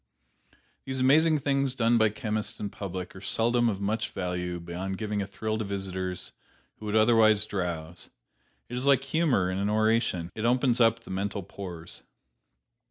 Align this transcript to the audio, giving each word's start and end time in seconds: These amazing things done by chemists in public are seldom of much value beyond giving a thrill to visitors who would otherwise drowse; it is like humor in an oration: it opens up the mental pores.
These 0.83 0.99
amazing 0.99 1.41
things 1.41 1.75
done 1.75 1.99
by 1.99 2.09
chemists 2.09 2.59
in 2.59 2.71
public 2.71 3.15
are 3.15 3.21
seldom 3.21 3.69
of 3.69 3.79
much 3.79 4.09
value 4.09 4.59
beyond 4.59 4.97
giving 4.97 5.21
a 5.21 5.27
thrill 5.27 5.59
to 5.59 5.63
visitors 5.63 6.31
who 6.79 6.87
would 6.87 6.95
otherwise 6.95 7.45
drowse; 7.45 8.09
it 8.67 8.75
is 8.75 8.87
like 8.87 9.03
humor 9.03 9.51
in 9.51 9.59
an 9.59 9.69
oration: 9.69 10.31
it 10.33 10.43
opens 10.43 10.81
up 10.81 11.01
the 11.01 11.11
mental 11.11 11.43
pores. 11.43 12.01